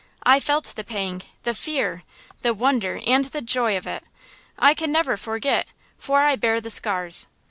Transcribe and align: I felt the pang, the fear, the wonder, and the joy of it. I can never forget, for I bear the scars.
I 0.23 0.39
felt 0.39 0.65
the 0.75 0.83
pang, 0.83 1.21
the 1.43 1.53
fear, 1.53 2.01
the 2.41 2.55
wonder, 2.55 2.99
and 3.05 3.25
the 3.25 3.41
joy 3.43 3.77
of 3.77 3.85
it. 3.85 4.03
I 4.57 4.73
can 4.73 4.91
never 4.91 5.15
forget, 5.15 5.67
for 5.99 6.21
I 6.21 6.35
bear 6.35 6.59
the 6.59 6.71
scars. 6.71 7.27